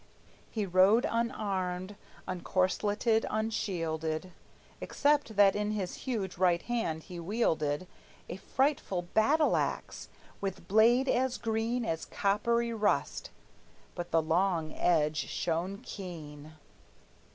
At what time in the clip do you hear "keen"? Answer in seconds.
15.83-16.53